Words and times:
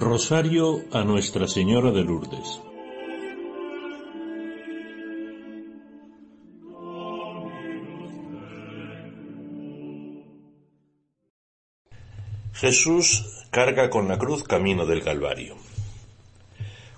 Rosario 0.00 0.84
a 0.92 1.02
Nuestra 1.02 1.48
Señora 1.48 1.90
de 1.90 2.04
Lourdes. 2.04 2.60
Jesús 12.54 13.44
carga 13.50 13.90
con 13.90 14.06
la 14.06 14.18
cruz 14.18 14.44
camino 14.44 14.86
del 14.86 15.02
Calvario. 15.02 15.56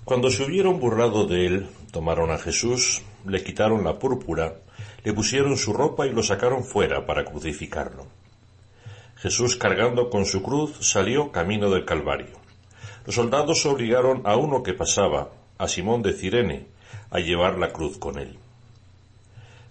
Cuando 0.05 0.29
se 0.29 0.43
hubieron 0.43 0.79
burlado 0.79 1.25
de 1.25 1.47
él, 1.47 1.69
tomaron 1.91 2.29
a 2.29 2.37
Jesús, 2.37 3.01
le 3.25 3.43
quitaron 3.43 3.83
la 3.83 3.97
púrpura, 3.97 4.57
le 5.03 5.13
pusieron 5.13 5.57
su 5.57 5.73
ropa 5.73 6.05
y 6.05 6.11
lo 6.11 6.21
sacaron 6.21 6.63
fuera 6.63 7.07
para 7.07 7.25
crucificarlo. 7.25 8.05
Jesús 9.15 9.55
cargando 9.55 10.11
con 10.11 10.27
su 10.27 10.43
cruz 10.43 10.77
salió 10.81 11.31
camino 11.31 11.71
del 11.71 11.83
Calvario. 11.83 12.40
Los 13.05 13.15
soldados 13.15 13.65
obligaron 13.65 14.21
a 14.25 14.35
uno 14.35 14.63
que 14.63 14.73
pasaba, 14.73 15.29
a 15.57 15.67
Simón 15.67 16.01
de 16.01 16.13
Cirene, 16.13 16.67
a 17.09 17.19
llevar 17.19 17.57
la 17.57 17.71
cruz 17.71 17.97
con 17.97 18.19
él. 18.19 18.37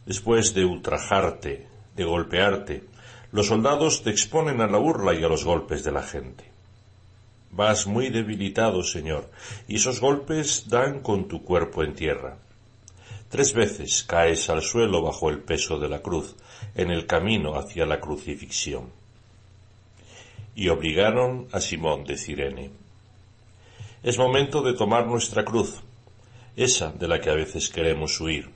Después 0.07 0.55
de 0.55 0.65
ultrajarte, 0.65 1.67
de 1.97 2.05
golpearte, 2.05 2.85
los 3.33 3.47
soldados 3.47 4.03
te 4.03 4.11
exponen 4.11 4.61
a 4.61 4.67
la 4.67 4.79
burla 4.79 5.15
y 5.15 5.23
a 5.23 5.29
los 5.29 5.45
golpes 5.45 5.85
de 5.85 5.93
la 5.93 6.03
gente. 6.03 6.45
Vas 7.53 7.87
muy 7.87 8.11
debilitado, 8.11 8.83
Señor, 8.83 9.31
y 9.69 9.77
esos 9.77 10.01
golpes 10.01 10.69
dan 10.69 11.01
con 11.01 11.29
tu 11.29 11.43
cuerpo 11.43 11.83
en 11.83 11.95
tierra. 11.95 12.37
Tres 13.29 13.55
veces 13.55 14.03
caes 14.05 14.51
al 14.51 14.63
suelo 14.63 15.03
bajo 15.03 15.31
el 15.31 15.39
peso 15.41 15.79
de 15.79 15.89
la 15.89 16.01
cruz, 16.01 16.37
en 16.75 16.91
el 16.91 17.07
camino 17.07 17.57
hacia 17.57 17.87
la 17.87 18.01
crucifixión 18.01 19.01
y 20.55 20.69
obligaron 20.69 21.49
a 21.53 21.61
Simón 21.61 22.05
de 22.05 22.17
Cirene. 22.17 22.71
Es 24.03 24.17
momento 24.17 24.63
de 24.63 24.73
tomar 24.73 25.07
nuestra 25.07 25.45
cruz, 25.45 25.83
esa 26.57 26.91
de 26.91 27.07
la 27.07 27.21
que 27.21 27.29
a 27.29 27.35
veces 27.35 27.69
queremos 27.69 28.19
huir. 28.19 28.51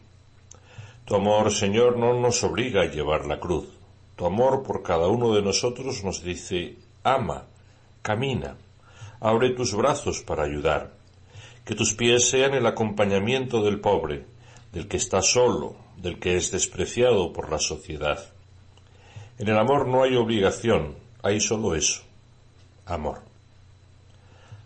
Tu 1.05 1.15
amor, 1.15 1.53
Señor, 1.53 1.99
no 1.99 2.19
nos 2.19 2.43
obliga 2.45 2.81
a 2.81 2.91
llevar 2.91 3.27
la 3.27 3.39
cruz. 3.39 3.67
Tu 4.17 4.25
amor 4.25 4.63
por 4.63 4.83
cada 4.83 5.09
uno 5.09 5.35
de 5.35 5.43
nosotros 5.43 6.03
nos 6.03 6.23
dice, 6.23 6.77
ama, 7.03 7.45
camina, 8.01 8.57
abre 9.21 9.51
tus 9.51 9.75
brazos 9.75 10.23
para 10.23 10.45
ayudar, 10.45 10.95
que 11.67 11.75
tus 11.75 11.93
pies 11.93 12.31
sean 12.31 12.55
el 12.55 12.67
acompañamiento 12.67 13.63
del 13.63 13.81
pobre, 13.81 14.25
del 14.73 14.89
que 14.89 14.97
está 14.97 15.21
solo, 15.21 15.77
del 15.99 16.19
que 16.21 16.37
es 16.37 16.53
despreciado 16.53 17.35
por 17.35 17.51
la 17.51 17.59
sociedad. 17.59 18.33
En 19.37 19.49
el 19.49 19.59
amor 19.59 19.89
no 19.89 20.05
hay 20.05 20.17
obligación, 20.17 20.95
hay 21.23 21.39
solo 21.39 21.75
eso, 21.75 22.01
amor. 22.87 23.34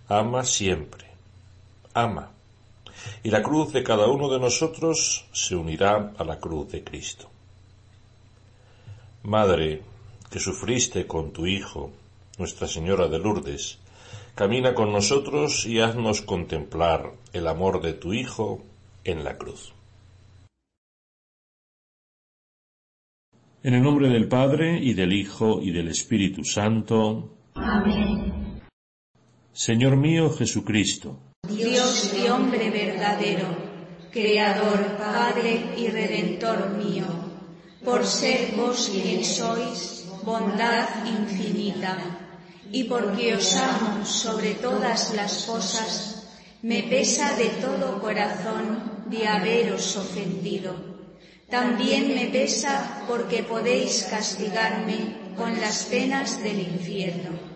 Ama 0.09 0.42
siempre, 0.45 1.05
ama. 1.92 2.31
Y 3.23 3.31
la 3.31 3.42
cruz 3.42 3.73
de 3.73 3.83
cada 3.83 4.06
uno 4.06 4.31
de 4.31 4.41
nosotros 4.41 5.27
se 5.33 5.55
unirá 5.55 6.14
a 6.17 6.25
la 6.25 6.39
cruz 6.39 6.73
de 6.73 6.83
Cristo. 6.83 7.28
Madre, 9.25 9.83
que 10.31 10.41
sufriste 10.41 11.06
con 11.06 11.33
tu 11.33 11.47
Hijo, 11.47 11.92
Nuestra 12.39 12.67
Señora 12.67 13.09
de 13.09 13.19
Lourdes, 13.19 13.79
camina 14.34 14.75
con 14.75 14.92
nosotros 14.92 15.67
y 15.67 15.81
haznos 15.81 16.23
contemplar 16.23 17.12
el 17.34 17.47
amor 17.47 17.83
de 17.83 17.92
tu 17.92 18.14
Hijo 18.14 18.62
en 19.05 19.25
la 19.25 19.36
cruz. 19.36 19.75
En 23.63 23.75
el 23.75 23.83
nombre 23.83 24.08
del 24.08 24.29
Padre, 24.29 24.79
y 24.80 24.95
del 24.95 25.13
Hijo, 25.13 25.61
y 25.61 25.73
del 25.73 25.89
Espíritu 25.89 26.45
Santo. 26.45 27.29
Amén. 27.55 28.48
Señor 29.67 29.96
mío 29.96 30.30
Jesucristo. 30.30 31.19
Dios 31.48 32.14
y 32.17 32.29
hombre 32.29 32.70
verdadero, 32.70 33.48
Creador, 34.13 34.96
Padre 34.96 35.74
y 35.77 35.89
Redentor 35.89 36.70
mío, 36.79 37.07
por 37.85 38.07
ser 38.07 38.55
vos 38.55 38.89
quien 38.89 39.24
sois, 39.24 40.07
bondad 40.23 41.05
infinita, 41.05 41.98
y 42.70 42.85
porque 42.85 43.35
os 43.35 43.57
amo 43.57 44.07
sobre 44.07 44.55
todas 44.55 45.13
las 45.17 45.42
cosas, 45.42 46.29
me 46.63 46.85
pesa 46.85 47.36
de 47.36 47.48
todo 47.61 48.01
corazón 48.01 49.11
de 49.11 49.27
haberos 49.27 49.96
ofendido 49.96 50.98
también 51.51 52.14
me 52.14 52.27
pesa 52.27 53.05
porque 53.08 53.42
podéis 53.42 54.07
castigarme 54.11 55.33
con 55.35 55.58
las 55.58 55.85
penas 55.85 56.42
del 56.42 56.61
infierno. 56.61 57.48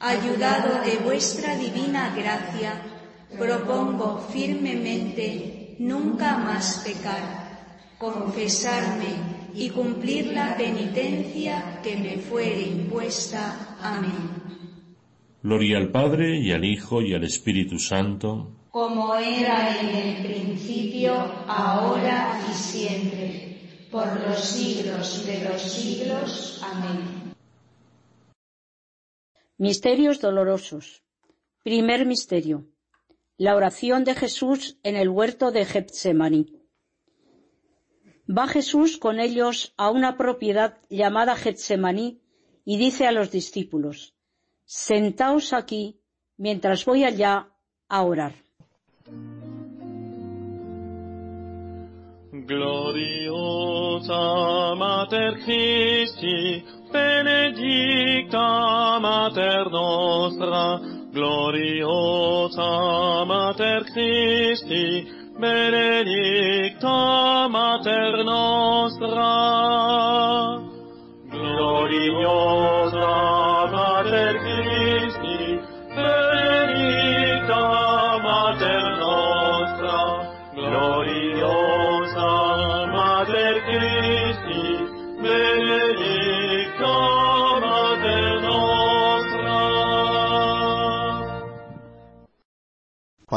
Ayudado 0.00 0.82
de 0.82 0.96
vuestra 1.04 1.56
divina 1.56 2.14
gracia, 2.16 2.82
propongo 3.38 4.18
firmemente 4.32 5.76
nunca 5.78 6.38
más 6.38 6.82
pecar, 6.84 7.96
confesarme 7.98 9.50
y 9.54 9.70
cumplir 9.70 10.32
la 10.32 10.56
penitencia 10.56 11.80
que 11.82 11.96
me 11.96 12.16
fuere 12.16 12.62
impuesta. 12.62 13.76
Amén. 13.80 14.30
Gloria 15.42 15.78
al 15.78 15.90
Padre 15.90 16.38
y 16.38 16.52
al 16.52 16.64
Hijo 16.64 17.02
y 17.02 17.14
al 17.14 17.24
Espíritu 17.24 17.78
Santo 17.78 18.56
como 18.70 19.16
era 19.16 19.80
en 19.80 19.88
el 19.88 20.22
principio, 20.24 21.12
ahora 21.48 22.40
y 22.48 22.54
siempre, 22.54 23.58
por 23.90 24.06
los 24.20 24.38
siglos 24.38 25.26
de 25.26 25.44
los 25.44 25.60
siglos. 25.60 26.62
Amén. 26.62 27.09
Misterios 29.60 30.22
dolorosos. 30.22 31.02
Primer 31.62 32.06
misterio. 32.06 32.64
La 33.36 33.54
oración 33.54 34.04
de 34.04 34.14
Jesús 34.14 34.78
en 34.82 34.96
el 34.96 35.10
huerto 35.10 35.50
de 35.50 35.66
Getsemaní. 35.66 36.46
Va 38.26 38.48
Jesús 38.48 38.96
con 38.96 39.20
ellos 39.20 39.74
a 39.76 39.90
una 39.90 40.16
propiedad 40.16 40.78
llamada 40.88 41.36
Getsemaní 41.36 42.22
y 42.64 42.78
dice 42.78 43.06
a 43.06 43.12
los 43.12 43.30
discípulos, 43.30 44.14
Sentaos 44.64 45.52
aquí 45.52 46.00
mientras 46.38 46.86
voy 46.86 47.04
allá 47.04 47.50
a 47.86 48.02
orar. 48.02 48.32
benedicta 56.92 58.98
Mater 59.00 59.70
nostra, 59.70 60.80
gloriosa 61.12 62.70
Mater 63.24 63.84
Christi, 63.92 65.06
benedicta 65.38 67.48
Mater 67.48 68.24
nostra, 68.24 69.32
gloriosa 71.30 73.39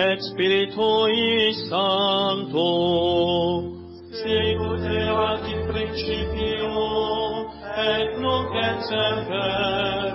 et 0.00 0.20
Spiritui 0.22 1.52
Sancto. 1.68 2.70
Sicut 4.20 4.84
erat 4.88 5.44
in 5.54 5.60
principio 5.68 6.70
et 7.76 8.08
nunc 8.22 8.56
et 8.64 8.80
semper 8.88 10.08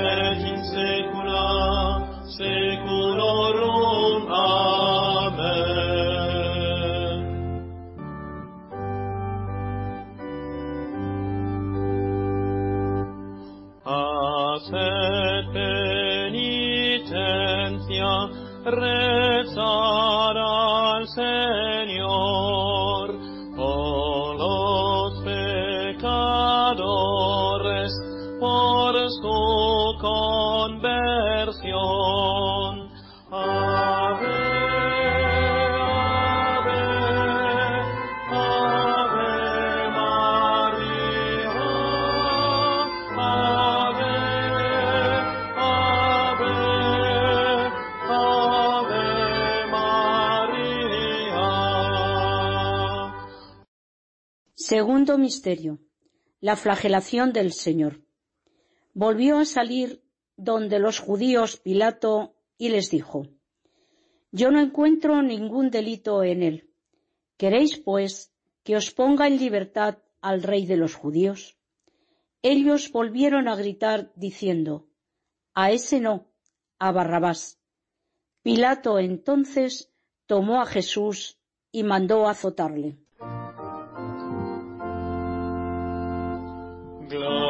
et 0.00 0.40
in 0.52 0.60
saecula 0.72 1.46
saeculorum. 2.38 3.89
Segundo 54.70 55.18
misterio. 55.18 55.80
La 56.40 56.54
flagelación 56.54 57.32
del 57.32 57.52
Señor. 57.52 58.04
Volvió 58.94 59.38
a 59.38 59.44
salir 59.44 60.04
donde 60.36 60.78
los 60.78 61.00
judíos 61.00 61.56
Pilato 61.56 62.36
y 62.56 62.68
les 62.68 62.88
dijo, 62.88 63.26
Yo 64.30 64.52
no 64.52 64.60
encuentro 64.60 65.22
ningún 65.22 65.72
delito 65.72 66.22
en 66.22 66.44
él. 66.44 66.70
¿Queréis, 67.36 67.80
pues, 67.80 68.32
que 68.62 68.76
os 68.76 68.92
ponga 68.92 69.26
en 69.26 69.38
libertad 69.38 69.98
al 70.20 70.40
rey 70.40 70.66
de 70.66 70.76
los 70.76 70.94
judíos? 70.94 71.58
Ellos 72.40 72.92
volvieron 72.92 73.48
a 73.48 73.56
gritar 73.56 74.12
diciendo, 74.14 74.86
A 75.52 75.72
ese 75.72 75.98
no, 75.98 76.30
a 76.78 76.92
Barrabás. 76.92 77.58
Pilato 78.42 79.00
entonces 79.00 79.92
tomó 80.26 80.62
a 80.62 80.66
Jesús 80.66 81.40
y 81.72 81.82
mandó 81.82 82.28
azotarle. 82.28 82.99
Gloriosa 87.10 87.49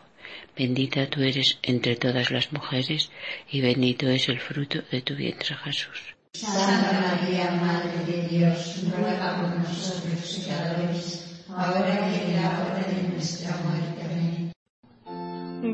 bendita 0.61 1.07
tú 1.07 1.21
eres 1.21 1.57
entre 1.63 1.95
todas 1.95 2.29
las 2.29 2.53
mujeres, 2.53 3.09
y 3.49 3.61
bendito 3.61 4.07
es 4.07 4.29
el 4.29 4.39
fruto 4.39 4.79
de 4.91 5.01
tu 5.01 5.15
vientre 5.15 5.55
Jesús. 5.63 5.99
Santa 6.33 6.93
María, 7.01 7.49
Madre 7.51 7.97
de 8.05 8.27
Dios, 8.27 8.57
ruega 8.95 9.29
por 9.37 9.57
nosotros 9.57 10.19
pecadores, 10.37 11.05
ahora 11.49 11.93
y 12.09 12.13
en 12.21 12.41
la 12.41 12.49
hora 12.61 12.83
de 12.87 13.09
nuestra 13.09 13.57
muerte. 13.63 14.01
Amén. 14.05 14.51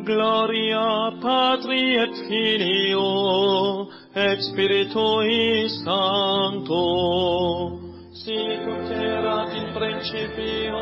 Gloria 0.06 0.86
Patri 1.22 1.96
et 2.04 2.16
Filio 2.28 3.90
et 4.16 4.40
Spiritui 4.42 5.70
Sancto, 5.84 6.84
sic 8.24 8.62
ut 8.74 8.90
erat 8.92 9.52
in 9.62 9.68
principio 9.80 10.82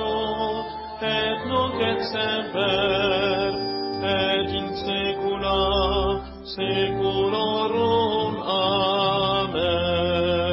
et 1.02 1.40
nunc 1.50 1.82
et 1.92 2.02
semper 2.14 3.76
et 4.06 4.50
in 4.60 4.68
saecula 4.82 5.60
saeculorum. 6.56 8.34
Amen. 8.46 10.45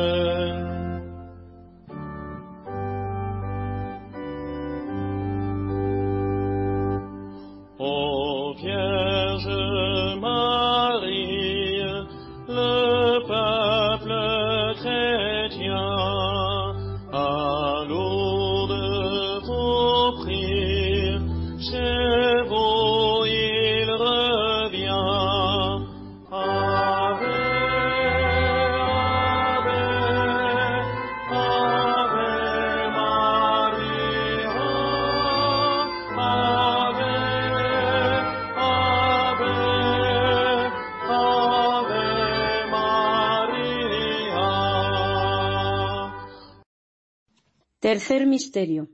Tercer 47.93 48.27
misterio. 48.27 48.89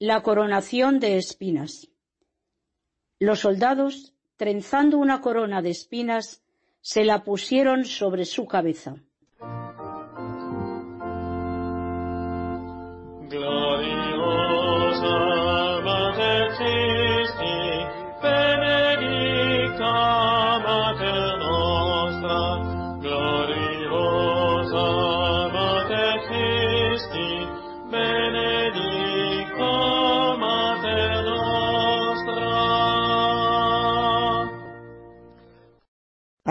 La 0.00 0.24
coronación 0.24 0.98
de 0.98 1.18
espinas. 1.18 1.88
Los 3.20 3.38
soldados, 3.38 4.12
trenzando 4.36 4.98
una 4.98 5.20
corona 5.20 5.62
de 5.62 5.70
espinas, 5.70 6.42
se 6.80 7.04
la 7.04 7.22
pusieron 7.22 7.84
sobre 7.84 8.24
su 8.24 8.48
cabeza. 8.48 8.96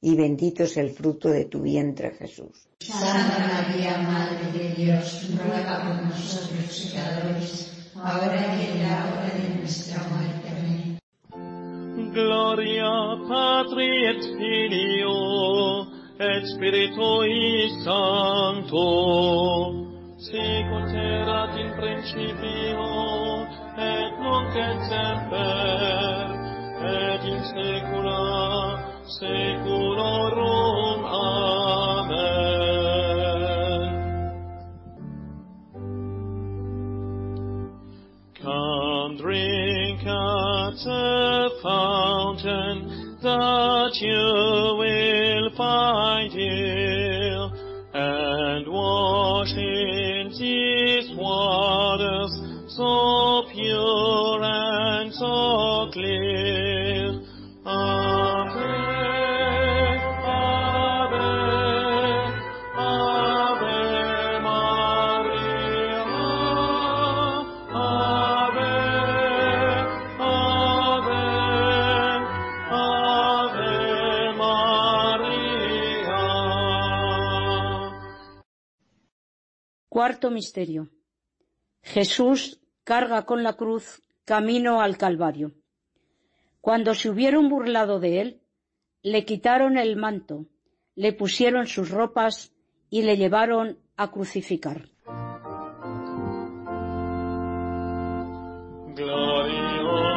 y 0.00 0.14
bendito 0.14 0.64
es 0.64 0.76
el 0.76 0.90
fruto 0.90 1.28
de 1.28 1.46
tu 1.46 1.62
vientre 1.62 2.12
Jesús. 2.18 2.68
Santa 2.80 3.38
María, 3.38 3.98
Madre 3.98 4.52
de 4.52 4.74
Dios, 4.74 5.28
ruega 5.36 5.82
por 5.82 6.02
nosotros 6.04 6.92
pecadores, 6.92 7.90
ahora 7.96 8.56
y 8.56 8.66
en 8.70 8.82
la 8.82 9.06
hora 9.06 9.30
de 9.34 9.58
nuestra 9.58 10.02
muerte. 10.08 10.48
Amén. 10.50 10.98
Gloria 12.12 12.90
Patri 13.28 14.06
et 14.06 14.22
Filio 14.38 15.16
et 16.18 16.46
Spiritui 16.46 17.68
Sancto, 17.84 18.86
sicut 20.18 20.94
erat 20.94 21.58
in 21.58 21.72
principio 21.76 22.86
et 23.76 24.12
nunc 24.22 24.56
et 24.56 24.80
semper 24.88 26.46
et 26.80 27.24
in 27.32 27.40
saecula 27.52 28.95
saeculorum. 29.08 31.04
Amen. 31.06 31.46
Come 38.42 39.16
drink 39.16 40.00
at 40.00 40.74
the 40.84 41.50
fountain 41.62 43.18
that 43.22 43.92
you 44.00 44.76
will 44.78 45.50
find 45.56 46.32
here, 46.32 47.50
and 47.94 48.66
wash 48.68 49.52
in 49.56 50.30
these 50.38 51.10
waters 51.16 52.32
so 52.76 53.05
Cuarto 80.06 80.30
misterio. 80.30 80.88
Jesús 81.82 82.60
carga 82.84 83.26
con 83.26 83.42
la 83.42 83.54
cruz 83.54 84.02
camino 84.24 84.80
al 84.80 84.96
Calvario. 84.96 85.50
Cuando 86.60 86.94
se 86.94 87.10
hubieron 87.10 87.48
burlado 87.48 87.98
de 87.98 88.20
él, 88.20 88.40
le 89.02 89.24
quitaron 89.24 89.78
el 89.78 89.96
manto, 89.96 90.46
le 90.94 91.12
pusieron 91.12 91.66
sus 91.66 91.90
ropas 91.90 92.52
y 92.88 93.02
le 93.02 93.16
llevaron 93.16 93.80
a 93.96 94.12
crucificar. 94.12 94.90
Gloriosa 98.94 100.16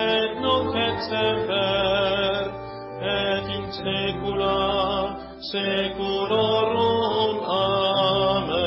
et 0.00 0.32
nunc 0.42 0.74
et 0.86 0.98
semper, 1.08 2.46
et 3.02 3.46
in 3.56 3.64
saecula 3.78 4.58
saeculorum. 5.50 7.34
Amen. 7.60 8.59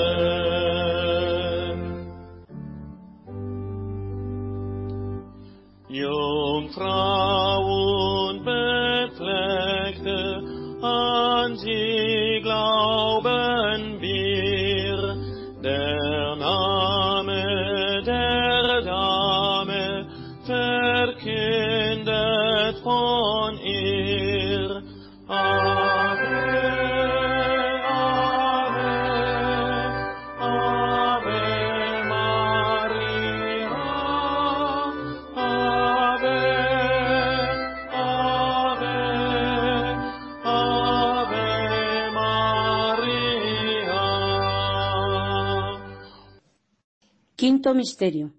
Misterio. 47.74 48.34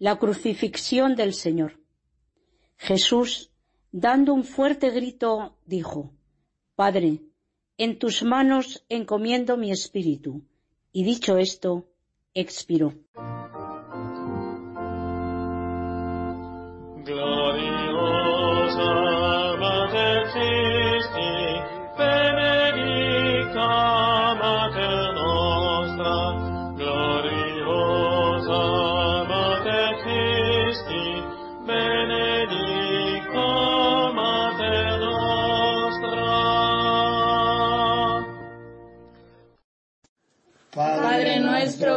La 0.00 0.18
crucifixión 0.18 1.14
del 1.14 1.34
Señor. 1.34 1.78
Jesús, 2.76 3.52
Dando 3.96 4.34
un 4.34 4.42
fuerte 4.42 4.90
grito, 4.90 5.56
dijo, 5.66 6.12
Padre, 6.74 7.20
en 7.78 8.00
tus 8.00 8.24
manos 8.24 8.84
encomiendo 8.88 9.56
mi 9.56 9.70
espíritu. 9.70 10.42
Y 10.90 11.04
dicho 11.04 11.38
esto, 11.38 11.86
expiró. 12.34 12.92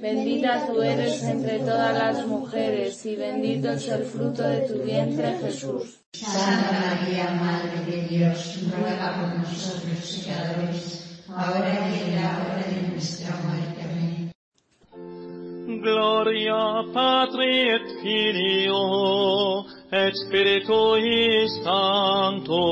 Bendita 0.00 0.64
tú 0.64 0.80
eres 0.80 1.24
entre 1.24 1.58
todas 1.58 1.92
las 1.98 2.26
mujeres, 2.26 3.04
y 3.04 3.16
bendito 3.16 3.70
es 3.70 3.88
el 3.88 4.04
fruto 4.04 4.42
de 4.44 4.60
tu 4.60 4.82
vientre 4.84 5.38
Jesús. 5.40 5.98
Santa 6.12 7.00
María, 7.00 7.30
Madre 7.32 7.84
de 7.84 8.02
Dios, 8.06 8.60
ruega 8.70 9.16
por 9.16 9.38
nosotros 9.40 10.24
pecadores, 10.24 11.24
ahora 11.28 11.88
y 11.90 12.10
en 12.10 12.14
la 12.14 12.28
hora 12.38 12.64
de 12.64 12.88
nuestra 12.92 13.36
muerte. 13.42 13.82
Amén. 13.82 14.32
Gloria 15.82 16.84
Patri 16.94 17.68
et 17.68 17.86
Filio 18.00 19.64
et 19.90 20.14
Spiritui 20.14 21.48
Sancto, 21.64 22.62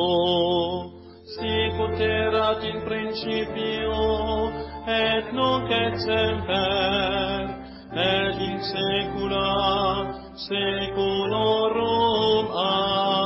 sicut 1.26 2.00
erat 2.00 2.62
in 2.62 2.80
principio 2.86 4.65
et 4.86 5.32
nunc 5.32 5.70
et 5.70 5.96
semper, 5.98 7.48
et 7.92 8.36
in 8.48 8.58
saecula 8.70 9.50
saeculorum. 10.48 12.46
Amen. 12.54 13.25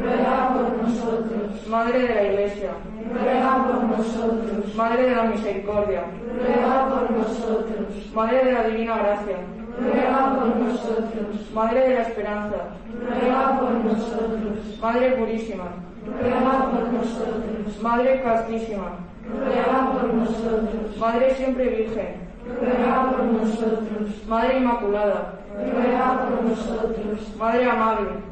Ruega 0.00 0.54
por 0.54 0.82
nosotros. 0.82 1.66
Madre 1.68 1.98
de 2.00 2.14
la 2.14 2.22
Iglesia. 2.22 2.70
Ruega 3.12 3.64
por 3.66 3.84
nosotros. 3.84 4.74
Madre 4.74 5.02
de 5.02 5.16
la 5.16 5.22
Misericordia. 5.24 6.04
Ruega 6.38 6.88
por 6.88 7.10
nosotros. 7.10 8.12
Madre 8.14 8.44
de 8.44 8.52
la 8.52 8.64
Divina 8.64 8.98
Gracia. 8.98 9.38
Ruega 9.78 10.38
por 10.38 10.56
nosotros. 10.56 11.50
Madre 11.54 11.88
de 11.88 11.94
la 11.94 12.02
Esperanza. 12.02 12.56
Ruega 13.00 13.60
por 13.60 13.72
nosotros. 13.72 14.78
Madre 14.80 15.10
Purísima. 15.12 15.64
Ruega 16.06 16.70
por 16.70 16.92
nosotros. 16.92 17.82
Madre 17.82 18.22
Castísima. 18.22 18.90
Ruega 19.28 19.92
por 19.92 20.14
nosotros. 20.14 20.96
Madre 20.98 21.34
Siempre 21.34 21.68
Virgen. 21.68 22.16
Ruega 22.60 23.10
por 23.10 23.24
nosotros. 23.24 24.26
Madre 24.26 24.58
Inmaculada. 24.58 25.34
Ruega 25.54 26.28
por 26.28 26.44
nosotros. 26.44 27.36
Madre 27.38 27.70
Amable. 27.70 28.31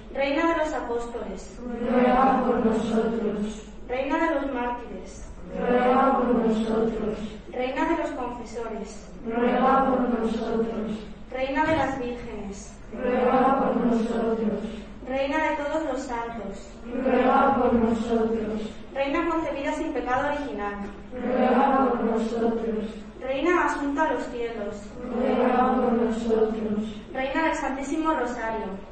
Reina 0.13 0.45
de 0.51 0.57
los 0.57 0.73
apóstoles, 0.73 1.57
Ruega 1.89 2.43
por 2.45 2.65
nosotros. 2.65 3.63
Reina 3.87 4.17
de 4.17 4.35
los 4.35 4.53
mártires, 4.53 5.25
Ruega 5.57 6.17
por 6.17 6.35
nosotros. 6.35 7.17
Reina 7.51 7.85
de 7.85 7.97
los 7.97 8.11
confesores, 8.11 9.09
Ruega 9.25 9.85
por 9.85 10.19
nosotros. 10.19 10.91
Reina 11.31 11.65
de 11.65 11.77
las 11.77 11.99
vírgenes, 11.99 12.73
Ruega 12.93 13.59
por 13.59 13.85
nosotros. 13.85 14.59
Reina 15.07 15.37
de 15.37 15.55
todos 15.63 15.85
los 15.85 16.01
santos, 16.01 16.69
Ruega 16.85 17.55
por 17.55 17.73
nosotros. 17.73 18.61
Reina 18.93 19.29
concebida 19.29 19.73
sin 19.73 19.93
pecado 19.93 20.27
original, 20.27 20.75
Ruega 21.13 21.89
por 21.89 22.03
nosotros. 22.03 22.85
Reina 23.21 23.65
asunta 23.65 24.03
a 24.03 24.13
los 24.13 24.23
cielos, 24.25 24.75
Ruega 25.15 25.75
por 25.75 25.93
nosotros. 25.93 27.01
Reina 27.13 27.43
del 27.43 27.55
Santísimo 27.55 28.13
Rosario, 28.13 28.91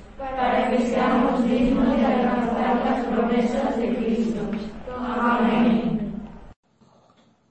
para 0.21 0.69
que 0.69 0.87
seamos 0.87 1.43
dignos 1.45 1.97
de 1.97 2.05
alcanzar 2.05 2.85
las 2.85 3.05
promesas 3.07 3.77
de 3.77 3.95
Cristo. 3.95 4.39
Amén. 4.95 6.29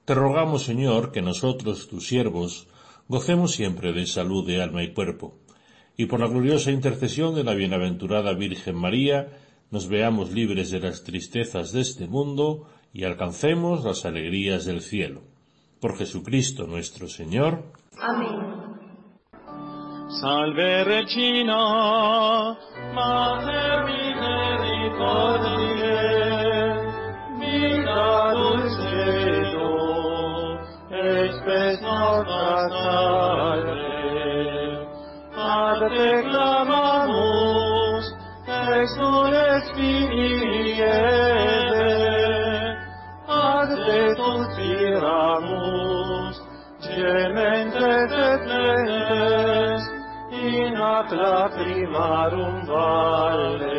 Te 0.05 0.13
rogamos, 0.15 0.63
Señor, 0.63 1.11
que 1.11 1.21
nosotros, 1.21 1.87
tus 1.87 2.07
siervos, 2.07 2.67
gocemos 3.07 3.51
siempre 3.51 3.93
de 3.93 4.05
salud 4.05 4.47
de 4.47 4.61
alma 4.61 4.83
y 4.83 4.93
cuerpo, 4.93 5.35
y 5.97 6.05
por 6.05 6.19
la 6.19 6.27
gloriosa 6.27 6.71
intercesión 6.71 7.35
de 7.35 7.43
la 7.43 7.53
bienaventurada 7.53 8.33
Virgen 8.33 8.75
María, 8.75 9.37
nos 9.69 9.87
veamos 9.87 10.31
libres 10.31 10.71
de 10.71 10.79
las 10.79 11.03
tristezas 11.03 11.71
de 11.71 11.81
este 11.81 12.07
mundo 12.07 12.67
y 12.93 13.03
alcancemos 13.03 13.83
las 13.83 14.05
alegrías 14.05 14.65
del 14.65 14.81
cielo. 14.81 15.21
Por 15.79 15.97
Jesucristo 15.97 16.67
nuestro 16.67 17.07
Señor. 17.07 17.71
Amén. 17.97 18.80
Salve 20.19 20.83
Regina, 20.83 21.63
Mater 22.93 23.85
Misericordiae, 23.87 26.75
vita 27.39 28.33
dulcedo, 28.35 29.71
espes 30.91 31.79
nostra 31.81 32.69
salve. 32.81 33.87
Ad 35.33 35.79
te 35.95 36.11
clamamus, 36.27 38.05
ex 38.45 38.89
nunc 38.99 39.63
Filii 39.75 40.81
Eve, 40.91 41.87
ad 43.27 43.69
te 43.85 44.01
suspiramus, 44.19 45.50
tra 51.11 51.49
primar 51.49 52.33
valle. 52.67 53.70